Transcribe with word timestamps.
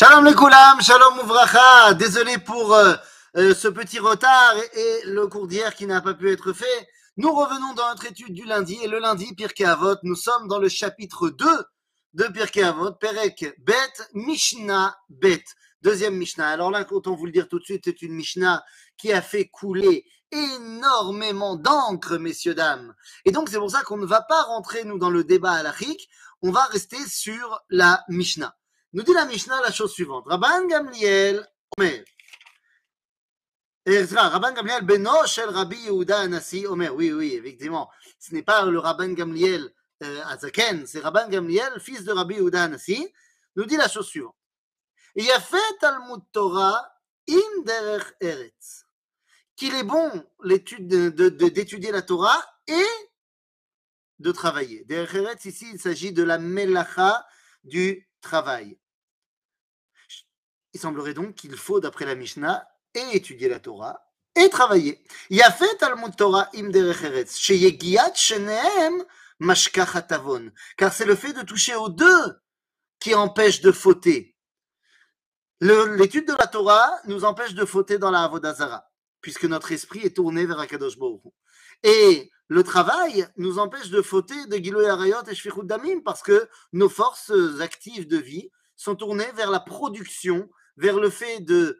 Shalom 0.00 0.24
le 0.24 0.32
koulam, 0.32 0.80
shalom 0.80 1.18
ouvracha. 1.18 1.92
Désolé 1.94 2.38
pour 2.38 2.72
euh, 2.72 2.94
euh, 3.36 3.52
ce 3.52 3.66
petit 3.66 3.98
retard 3.98 4.54
et, 4.56 5.00
le 5.06 5.26
cours 5.26 5.48
d'hier 5.48 5.74
qui 5.74 5.86
n'a 5.86 6.00
pas 6.00 6.14
pu 6.14 6.30
être 6.30 6.52
fait. 6.52 6.88
Nous 7.16 7.32
revenons 7.34 7.74
dans 7.74 7.88
notre 7.88 8.06
étude 8.06 8.32
du 8.32 8.44
lundi 8.44 8.78
et 8.80 8.86
le 8.86 9.00
lundi, 9.00 9.34
Pirkei 9.34 9.64
Avot, 9.64 9.96
nous 10.04 10.14
sommes 10.14 10.46
dans 10.46 10.60
le 10.60 10.68
chapitre 10.68 11.30
2 11.30 11.46
de 12.14 12.24
Pirkei 12.32 12.62
Avot, 12.62 12.92
Perek 12.92 13.56
Bet, 13.58 13.74
Mishnah 14.14 14.96
Bet. 15.08 15.42
Deuxième 15.82 16.14
Mishnah. 16.14 16.48
Alors 16.48 16.70
là, 16.70 16.86
autant 16.92 17.16
vous 17.16 17.26
le 17.26 17.32
dire 17.32 17.48
tout 17.48 17.58
de 17.58 17.64
suite, 17.64 17.82
c'est 17.84 18.00
une 18.00 18.12
Mishnah 18.12 18.62
qui 18.96 19.12
a 19.12 19.20
fait 19.20 19.48
couler 19.48 20.04
énormément 20.30 21.56
d'encre, 21.56 22.18
messieurs, 22.18 22.54
dames. 22.54 22.94
Et 23.24 23.32
donc, 23.32 23.48
c'est 23.48 23.58
pour 23.58 23.72
ça 23.72 23.82
qu'on 23.82 23.96
ne 23.96 24.06
va 24.06 24.20
pas 24.20 24.42
rentrer, 24.42 24.84
nous, 24.84 24.98
dans 24.98 25.10
le 25.10 25.24
débat 25.24 25.54
halachique. 25.54 26.08
On 26.40 26.52
va 26.52 26.62
rester 26.66 27.04
sur 27.08 27.64
la 27.68 28.04
Mishnah. 28.08 28.54
Nous 28.92 29.02
dit 29.02 29.12
la 29.12 29.26
Mishnah 29.26 29.60
la 29.60 29.70
chose 29.70 29.92
suivante. 29.92 30.26
Rabban 30.26 30.66
Gamliel 30.66 31.46
Omer. 31.76 32.04
Rabban 33.86 34.52
Gamliel 34.54 34.82
Beno 34.82 35.26
Shel 35.26 35.50
Rabbi 35.50 35.76
Yehuda 35.76 36.20
Anassi 36.20 36.66
Omer. 36.66 36.94
Oui, 36.94 37.12
oui, 37.12 37.34
effectivement. 37.34 37.90
Ce 38.18 38.32
n'est 38.32 38.42
pas 38.42 38.64
le 38.64 38.78
Rabban 38.78 39.12
Gamliel 39.12 39.70
euh, 40.02 40.24
Azaken, 40.26 40.86
c'est 40.86 41.00
Rabban 41.00 41.28
Gamliel, 41.28 41.80
fils 41.80 42.04
de 42.04 42.12
Rabbi 42.12 42.36
Yehuda 42.36 42.64
Anassi. 42.64 43.12
Nous 43.56 43.64
dit 43.66 43.76
la 43.76 43.88
chose 43.88 44.06
suivante. 44.06 44.36
Yafet 45.14 45.58
Talmud 45.80 46.22
Torah 46.32 46.90
im 47.28 47.64
derech 47.64 48.14
eretz. 48.20 48.84
Qu'il 49.56 49.74
est 49.74 49.82
bon 49.84 50.24
d'étudier 50.44 51.90
la 51.90 52.02
Torah 52.02 52.40
et 52.66 52.86
de 54.18 54.32
travailler. 54.32 54.84
Derech 54.84 55.14
eretz, 55.14 55.44
ici, 55.44 55.66
il 55.72 55.80
s'agit 55.80 56.12
de 56.12 56.22
la 56.22 56.38
melacha 56.38 57.26
du 57.64 58.07
travail. 58.20 58.78
Il 60.74 60.80
semblerait 60.80 61.14
donc 61.14 61.34
qu'il 61.34 61.56
faut, 61.56 61.80
d'après 61.80 62.04
la 62.04 62.14
Mishnah, 62.14 62.68
étudier 62.94 63.48
la 63.48 63.60
Torah 63.60 64.04
et 64.34 64.48
travailler. 64.48 65.02
Yafet 65.30 65.76
Talmud 65.78 66.14
Torah 66.16 66.48
im. 66.54 66.70
Car 70.76 70.92
c'est 70.92 71.04
le 71.04 71.14
fait 71.14 71.32
de 71.32 71.42
toucher 71.42 71.74
aux 71.76 71.88
deux 71.88 72.40
qui 72.98 73.14
empêche 73.14 73.60
de 73.60 73.70
fauter. 73.70 74.36
L'étude 75.60 76.26
de 76.26 76.34
la 76.34 76.46
Torah 76.46 76.90
nous 77.04 77.24
empêche 77.24 77.54
de 77.54 77.64
fauter 77.64 77.98
dans 77.98 78.10
la 78.10 78.24
Avodazara, 78.24 78.90
puisque 79.20 79.44
notre 79.44 79.72
esprit 79.72 80.00
est 80.00 80.16
tourné 80.16 80.46
vers 80.46 80.58
Akadosh 80.58 80.98
Baruch. 80.98 81.22
Et 81.82 82.30
le 82.48 82.62
travail 82.62 83.28
nous 83.36 83.58
empêche 83.58 83.90
de 83.90 84.02
fauter 84.02 84.46
de 84.46 84.56
Gilo 84.56 84.80
Arayot 84.84 85.22
et 85.30 85.34
Shfichut 85.34 85.64
Damim, 85.64 86.00
parce 86.02 86.22
que 86.22 86.48
nos 86.72 86.88
forces 86.88 87.32
actives 87.60 88.08
de 88.08 88.16
vie 88.16 88.50
sont 88.76 88.94
tournées 88.94 89.30
vers 89.34 89.50
la 89.50 89.60
production, 89.60 90.48
vers 90.76 90.98
le 90.98 91.10
fait 91.10 91.40
de 91.40 91.78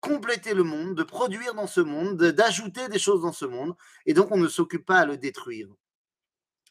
compléter 0.00 0.54
le 0.54 0.64
monde, 0.64 0.96
de 0.96 1.02
produire 1.02 1.54
dans 1.54 1.66
ce 1.66 1.80
monde, 1.80 2.16
de- 2.16 2.30
d'ajouter 2.30 2.88
des 2.88 2.98
choses 2.98 3.22
dans 3.22 3.32
ce 3.32 3.44
monde, 3.44 3.76
et 4.06 4.14
donc 4.14 4.30
on 4.30 4.38
ne 4.38 4.48
s'occupe 4.48 4.86
pas 4.86 4.98
à 4.98 5.06
le 5.06 5.16
détruire. 5.16 5.68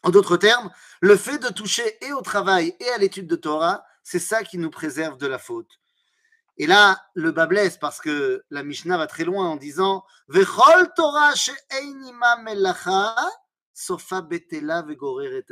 En 0.04 0.10
d'autres 0.10 0.38
termes, 0.38 0.72
le 1.02 1.16
fait 1.16 1.38
de 1.38 1.50
toucher 1.50 1.98
et 2.06 2.12
au 2.14 2.22
travail 2.22 2.76
et 2.80 2.90
à 2.90 2.98
l'étude 2.98 3.28
de 3.28 3.36
Torah, 3.36 3.84
c'est 4.04 4.20
ça 4.20 4.44
qui 4.44 4.58
nous 4.58 4.72
préserve 4.72 5.18
de 5.18 5.28
la 5.28 5.38
faute. 5.38 5.80
Et 6.60 6.68
là, 6.68 7.02
le 7.14 7.32
bas 7.32 7.48
blesse 7.48 7.78
parce 7.78 8.02
que 8.02 8.44
la 8.50 8.64
Mishnah 8.64 8.98
va 8.98 9.08
très 9.08 9.24
loin 9.24 9.50
en 9.50 9.56
disant 9.56 10.04
Vechol 10.28 10.94
Torah 10.94 11.34
sofa 13.74 14.22
betela 14.22 14.86
et. 14.90 15.46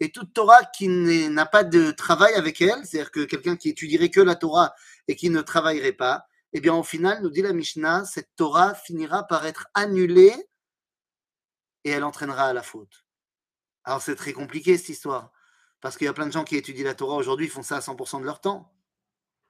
Et 0.00 0.10
toute 0.10 0.34
Torah 0.34 0.64
qui 0.64 0.88
n'a 0.88 1.46
pas 1.46 1.62
de 1.62 1.92
travail 1.92 2.34
avec 2.34 2.60
elle, 2.60 2.84
c'est-à-dire 2.84 3.12
que 3.12 3.24
quelqu'un 3.24 3.56
qui 3.56 3.68
étudierait 3.68 4.10
que 4.10 4.20
la 4.20 4.34
Torah 4.34 4.74
et 5.06 5.14
qui 5.14 5.30
ne 5.30 5.40
travaillerait 5.40 5.92
pas, 5.92 6.26
eh 6.52 6.60
bien 6.60 6.74
au 6.74 6.82
final, 6.82 7.22
nous 7.22 7.30
dit 7.30 7.42
la 7.42 7.52
Mishnah, 7.52 8.04
cette 8.04 8.34
Torah 8.34 8.74
finira 8.74 9.24
par 9.28 9.46
être 9.46 9.68
annulée 9.74 10.34
et 11.84 11.90
elle 11.90 12.02
entraînera 12.02 12.46
à 12.46 12.52
la 12.52 12.64
faute. 12.64 13.04
Alors 13.84 14.02
c'est 14.02 14.16
très 14.16 14.32
compliqué 14.32 14.76
cette 14.76 14.88
histoire, 14.88 15.30
parce 15.80 15.96
qu'il 15.96 16.06
y 16.06 16.08
a 16.08 16.12
plein 16.12 16.26
de 16.26 16.32
gens 16.32 16.42
qui 16.42 16.56
étudient 16.56 16.84
la 16.84 16.94
Torah 16.94 17.14
aujourd'hui, 17.14 17.46
font 17.46 17.62
ça 17.62 17.76
à 17.76 17.80
100% 17.80 18.20
de 18.20 18.24
leur 18.24 18.40
temps. 18.40 18.73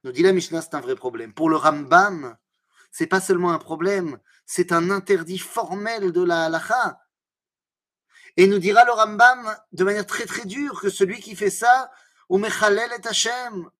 Nous 0.04 0.12
dit 0.12 0.22
la 0.22 0.32
Mishnah, 0.32 0.60
c'est 0.60 0.74
un 0.74 0.80
vrai 0.80 0.96
problème. 0.96 1.32
Pour 1.32 1.48
le 1.48 1.56
Rambam, 1.56 2.36
c'est 2.90 3.06
pas 3.06 3.22
seulement 3.22 3.52
un 3.52 3.58
problème, 3.58 4.18
c'est 4.44 4.70
un 4.70 4.90
interdit 4.90 5.38
formel 5.38 6.12
de 6.12 6.22
la 6.22 6.44
halacha. 6.44 7.00
Et 8.36 8.46
nous 8.46 8.58
dira 8.58 8.84
le 8.84 8.92
Rambam 8.92 9.56
de 9.72 9.82
manière 9.82 10.06
très 10.06 10.26
très 10.26 10.44
dure 10.44 10.78
que 10.78 10.90
celui 10.90 11.20
qui 11.20 11.34
fait 11.34 11.48
ça, 11.48 11.90
ou 12.28 12.36
mechalel 12.36 12.90
et 12.92 13.08
Hashem, 13.08 13.70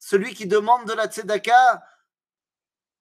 celui 0.00 0.34
qui 0.34 0.48
demande 0.48 0.88
de 0.88 0.92
la 0.92 1.06
tzedaka, 1.06 1.84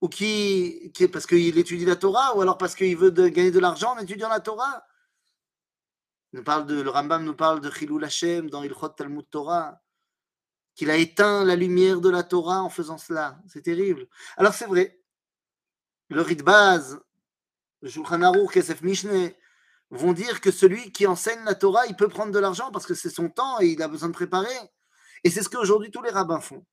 ou 0.01 0.07
qui, 0.07 0.91
qui 0.93 1.07
parce 1.07 1.25
qu'il 1.25 1.57
étudie 1.57 1.85
la 1.85 1.95
Torah, 1.95 2.35
ou 2.35 2.41
alors 2.41 2.59
parce 2.59 2.75
qu'il 2.75 2.95
veut 2.97 3.09
gagner 3.09 3.51
de 3.51 3.59
l'argent 3.59 3.95
en 3.95 3.97
étudiant 3.97 4.29
la 4.29 4.41
Torah. 4.41 4.85
Le 6.33 6.89
Rambam 6.89 7.23
nous 7.23 7.35
parle 7.35 7.61
de 7.61 7.71
Chilul 7.71 8.03
Hashem 8.03 8.51
dans 8.51 8.61
Ilchot 8.61 8.89
Talmud 8.89 9.27
Torah, 9.29 9.80
qu'il 10.75 10.89
a 10.89 10.97
éteint 10.97 11.43
la 11.43 11.55
lumière 11.55 12.01
de 12.01 12.09
la 12.09 12.23
Torah 12.23 12.61
en 12.61 12.69
faisant 12.69 12.97
cela. 12.97 13.39
C'est 13.47 13.61
terrible. 13.61 14.07
Alors 14.37 14.53
c'est 14.53 14.65
vrai, 14.65 15.01
le 16.09 16.21
Ritbaz, 16.21 16.99
le 17.81 17.89
Shulchan 17.89 18.21
Aruch, 18.21 18.51
Kesef 18.51 18.81
Mishneh, 18.81 19.37
vont 19.89 20.13
dire 20.13 20.39
que 20.39 20.51
celui 20.51 20.91
qui 20.91 21.05
enseigne 21.05 21.43
la 21.43 21.55
Torah, 21.55 21.85
il 21.87 21.95
peut 21.95 22.07
prendre 22.07 22.31
de 22.31 22.39
l'argent 22.39 22.71
parce 22.71 22.85
que 22.85 22.93
c'est 22.93 23.09
son 23.09 23.29
temps 23.29 23.59
et 23.59 23.67
il 23.67 23.81
a 23.81 23.87
besoin 23.87 24.09
de 24.09 24.13
préparer. 24.13 24.47
Et 25.23 25.29
c'est 25.29 25.43
ce 25.43 25.49
qu'aujourd'hui 25.49 25.91
tous 25.91 26.01
les 26.01 26.09
rabbins 26.09 26.39
font. 26.39 26.65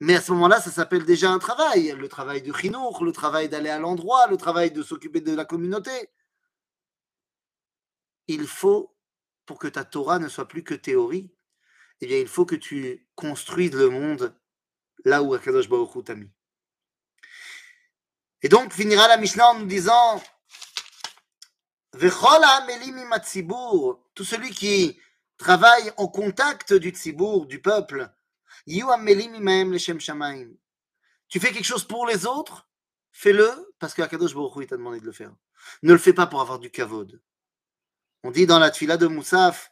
Mais 0.00 0.16
à 0.16 0.20
ce 0.20 0.32
moment-là, 0.32 0.60
ça 0.60 0.70
s'appelle 0.70 1.04
déjà 1.04 1.30
un 1.30 1.38
travail. 1.38 1.94
Le 1.96 2.08
travail 2.08 2.42
du 2.42 2.52
chinour, 2.52 3.04
le 3.04 3.12
travail 3.12 3.48
d'aller 3.48 3.70
à 3.70 3.78
l'endroit, 3.78 4.26
le 4.26 4.36
travail 4.36 4.72
de 4.72 4.82
s'occuper 4.82 5.20
de 5.20 5.34
la 5.34 5.44
communauté. 5.44 6.10
Il 8.26 8.46
faut, 8.46 8.96
pour 9.46 9.58
que 9.58 9.68
ta 9.68 9.84
Torah 9.84 10.18
ne 10.18 10.28
soit 10.28 10.48
plus 10.48 10.64
que 10.64 10.74
théorie, 10.74 11.32
eh 12.02 12.06
bien, 12.08 12.18
il 12.18 12.26
faut 12.26 12.44
que 12.44 12.56
tu 12.56 13.06
construises 13.14 13.74
le 13.74 13.88
monde 13.88 14.34
là 15.04 15.22
où 15.22 15.34
Akadosh 15.34 15.68
Baruch 15.68 16.04
t'a 16.04 16.16
mis. 16.16 16.28
Et 18.42 18.48
donc, 18.48 18.72
finira 18.72 19.06
la 19.06 19.18
Mishnah 19.18 19.50
en 19.50 19.60
nous 19.60 19.66
disant 19.66 20.20
tout 21.92 22.10
celui 24.24 24.50
qui 24.50 24.98
travaille 25.36 25.92
en 25.96 26.08
contact 26.08 26.74
du 26.74 26.90
tzibour, 26.90 27.46
du 27.46 27.62
peuple. 27.62 28.10
Tu 28.66 28.82
fais 31.38 31.52
quelque 31.52 31.64
chose 31.64 31.84
pour 31.84 32.08
les 32.08 32.26
autres, 32.26 32.68
fais-le 33.12 33.72
parce 33.78 33.94
que 33.94 34.02
Akadosh 34.02 34.34
Baruch 34.34 34.66
t'a 34.66 34.76
demandé 34.76 34.98
de 34.98 35.06
le 35.06 35.12
faire. 35.12 35.32
Ne 35.82 35.92
le 35.92 35.98
fais 35.98 36.12
pas 36.12 36.26
pour 36.26 36.40
avoir 36.40 36.58
du 36.58 36.68
kavod. 36.68 37.22
On 38.24 38.32
dit 38.32 38.46
dans 38.46 38.58
la 38.58 38.72
tfila 38.72 38.96
de 38.96 39.06
Moussaf, 39.06 39.71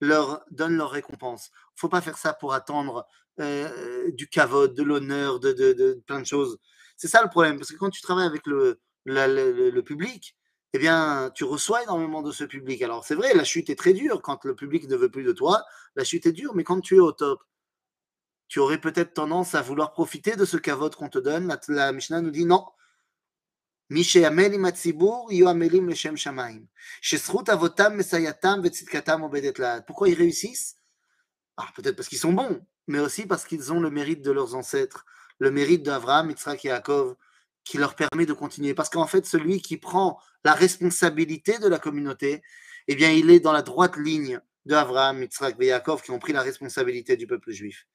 leur 0.00 0.44
donne 0.50 0.76
leur 0.76 0.90
récompense. 0.90 1.50
Faut 1.76 1.88
pas 1.88 2.00
faire 2.00 2.18
ça 2.18 2.32
pour 2.32 2.54
attendre 2.54 3.06
euh, 3.40 4.10
du 4.12 4.28
kavod, 4.28 4.74
de 4.74 4.82
l'honneur, 4.82 5.40
de, 5.40 6.00
plein 6.06 6.20
de 6.20 6.26
choses. 6.26 6.58
C'est 6.96 7.08
ça 7.08 7.22
le 7.22 7.28
problème, 7.28 7.56
parce 7.56 7.70
que 7.70 7.76
quand 7.76 7.90
tu 7.90 8.00
travailles 8.00 8.26
avec 8.26 8.46
le, 8.46 8.80
public, 9.82 10.36
eh 10.72 10.78
bien, 10.78 11.30
tu 11.34 11.44
reçois 11.44 11.82
énormément 11.82 12.22
de 12.22 12.32
ce 12.32 12.44
public. 12.44 12.82
Alors, 12.82 13.04
c'est 13.04 13.14
vrai, 13.14 13.34
la 13.34 13.44
chute 13.44 13.70
est 13.70 13.76
très 13.76 13.92
dure. 13.92 14.22
Quand 14.22 14.44
le 14.44 14.54
public 14.54 14.88
ne 14.88 14.96
veut 14.96 15.10
plus 15.10 15.24
de 15.24 15.32
toi, 15.32 15.64
la 15.96 16.04
chute 16.04 16.26
est 16.26 16.32
dure, 16.32 16.54
mais 16.54 16.64
quand 16.64 16.80
tu 16.80 16.96
es 16.96 17.00
au 17.00 17.12
top, 17.12 17.42
tu 18.48 18.58
aurais 18.58 18.80
peut-être 18.80 19.14
tendance 19.14 19.54
à 19.54 19.62
vouloir 19.62 19.92
profiter 19.92 20.36
de 20.36 20.44
ce 20.44 20.56
kavod 20.56 20.94
qu'on 20.94 21.08
te 21.08 21.18
donne. 21.18 21.46
La, 21.46 21.60
la 21.68 21.92
Mishnah 21.92 22.20
nous 22.20 22.30
dit 22.30 22.44
non. 22.44 22.64
מי 23.89 24.03
שיעמל 24.03 24.53
עם 24.53 24.65
הציבור 24.65 25.29
יהיו 25.31 25.49
עמלים 25.49 25.89
לשם 25.89 26.17
שמיים. 26.17 26.65
שזכות 27.01 27.49
אבותם 27.49 27.97
מסייעתם 27.97 28.59
וצדקתם 28.63 29.21
עובדת 29.21 29.59
לעד. 29.59 29.83
Pourquoi 29.87 30.09
ils 30.09 30.17
réussissent 30.17 30.75
ah, 31.59 31.65
Peut-être 31.75 31.95
parce 31.95 32.09
qu'ils 32.09 32.19
sont 32.19 32.33
bons, 32.33 32.61
mais 32.87 32.99
aussi 32.99 33.25
parce 33.25 33.45
qu'ils 33.45 33.71
ont 33.71 33.79
le 33.79 33.89
mérite 33.89 34.21
de 34.21 34.31
leurs 34.31 34.55
ancêtres, 34.55 35.05
le 35.39 35.51
mérite 35.51 35.83
d'Abraham, 35.83 36.29
Yitzhak 36.29 36.65
et 36.65 36.69
Yaakov, 36.69 37.15
qui 37.63 37.77
leur 37.77 37.95
permet 37.95 38.25
de 38.25 38.33
continuer. 38.33 38.73
Parce 38.73 38.89
qu'en 38.89 39.07
fait, 39.07 39.25
celui 39.25 39.61
qui 39.61 39.77
prend 39.77 40.19
la 40.43 40.53
responsabilité 40.53 41.57
de 41.59 41.67
la 41.67 41.79
communauté, 41.79 42.41
eh 42.87 42.95
bien, 42.95 43.11
il 43.11 43.29
est 43.29 43.39
dans 43.39 43.51
la 43.51 43.61
droite 43.61 43.97
ligne 43.97 44.39
de 44.65 44.75
Abraham, 44.75 45.21
Yitzhak 45.21 45.55
et 45.59 45.67
Yaakov 45.67 46.01
qui 46.01 46.11
ont 46.11 46.19
pris 46.19 46.33
la 46.33 46.41
responsabilité 46.41 47.17
du 47.17 47.27
peuple 47.27 47.51
juif. 47.51 47.85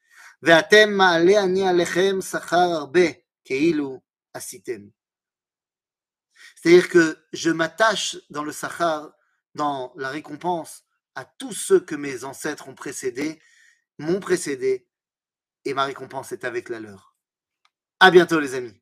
ואתם 0.42 0.90
מעלה 0.90 1.44
אני 1.44 1.68
עליכם 1.68 2.20
שכר 2.20 2.56
הרבה, 2.56 3.06
כאילו 3.44 4.00
עשיתם. 4.34 4.80
C'est-à-dire 6.65 6.89
que 6.89 7.15
je 7.31 7.51
m'attache 7.51 8.17
dans 8.31 8.43
le 8.43 8.51
Sahar 8.51 9.11
dans 9.53 9.93
la 9.97 10.09
récompense 10.09 10.83
à 11.13 11.23
tous 11.23 11.53
ceux 11.53 11.79
que 11.79 11.93
mes 11.93 12.23
ancêtres 12.23 12.67
ont 12.67 12.73
précédés, 12.73 13.39
m'ont 13.99 14.19
précédé, 14.19 14.89
et 15.63 15.75
ma 15.75 15.85
récompense 15.85 16.31
est 16.31 16.43
avec 16.43 16.69
la 16.69 16.79
leur. 16.79 17.15
À 17.99 18.09
bientôt 18.09 18.39
les 18.39 18.55
amis. 18.55 18.81